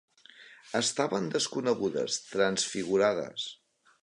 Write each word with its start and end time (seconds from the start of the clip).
Estaven 0.79 1.29
desconegudes, 1.35 2.19
transfigurades. 2.33 3.51